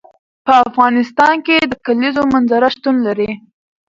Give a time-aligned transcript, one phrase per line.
[0.45, 3.29] په افغانستان کې د کلیزو منظره شتون لري.